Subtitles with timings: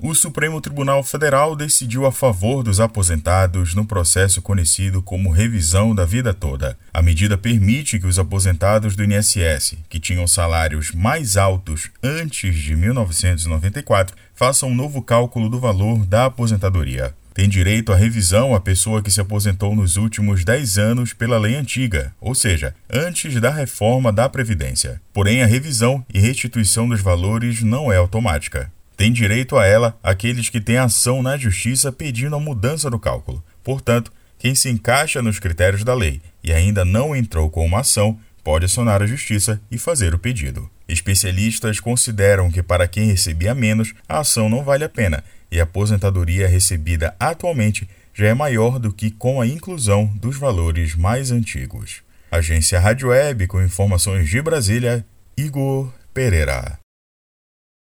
[0.00, 6.04] O Supremo Tribunal Federal decidiu a favor dos aposentados no processo conhecido como revisão da
[6.04, 6.78] vida toda.
[6.94, 12.76] A medida permite que os aposentados do INSS, que tinham salários mais altos antes de
[12.76, 17.12] 1994, façam um novo cálculo do valor da aposentadoria.
[17.34, 21.56] Tem direito à revisão a pessoa que se aposentou nos últimos 10 anos pela lei
[21.56, 25.00] antiga, ou seja, antes da reforma da Previdência.
[25.12, 28.70] Porém, a revisão e restituição dos valores não é automática.
[28.98, 33.44] Tem direito a ela aqueles que têm ação na justiça pedindo a mudança do cálculo.
[33.62, 38.18] Portanto, quem se encaixa nos critérios da lei e ainda não entrou com uma ação
[38.42, 40.68] pode acionar a justiça e fazer o pedido.
[40.88, 45.62] Especialistas consideram que para quem recebia menos, a ação não vale a pena e a
[45.62, 52.02] aposentadoria recebida atualmente já é maior do que com a inclusão dos valores mais antigos.
[52.32, 55.06] Agência Rádio Web com informações de Brasília,
[55.36, 56.80] Igor Pereira.